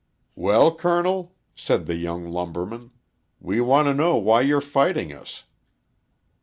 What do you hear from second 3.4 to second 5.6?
want to know why you're fighting us."